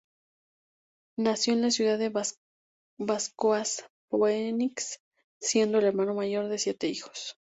Nació 1.19 1.53
en 1.53 1.61
la 1.61 1.69
ciudad 1.69 1.99
de 1.99 2.09
Vacoas-Phoenix, 2.97 4.99
siendo 5.39 5.77
el 5.77 5.85
hermano 5.85 6.15
mayor 6.15 6.47
de 6.47 6.57
siete 6.57 6.87
hijos. 6.87 7.37